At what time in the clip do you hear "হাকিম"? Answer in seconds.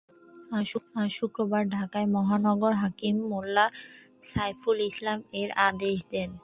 2.81-3.15